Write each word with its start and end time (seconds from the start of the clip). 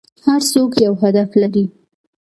هر 0.25 0.41
څوک 0.51 0.71
یو 0.85 0.93
هدف 1.01 1.29
لري. 1.41 1.65